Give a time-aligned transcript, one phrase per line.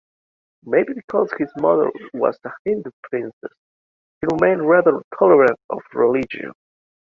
[0.63, 3.53] Maybe because his mother was a Hindu princess,
[4.19, 6.53] he remained rather tolerant of religion.